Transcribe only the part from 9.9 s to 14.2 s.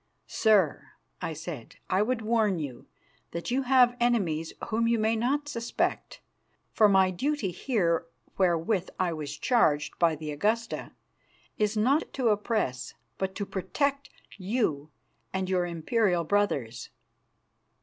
by the Augusta is not to oppress but to protect